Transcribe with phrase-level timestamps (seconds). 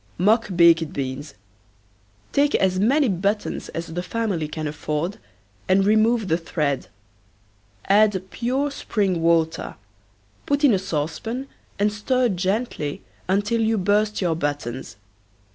[0.17, 1.35] MOCK BAKED BEANS.
[2.31, 5.19] Take as many buttons as the family can afford
[5.69, 6.87] and remove the thread.
[7.85, 9.75] Add pure spring water,
[10.47, 11.45] put in a saucepan
[11.77, 14.95] and stir gently until you burst your buttons.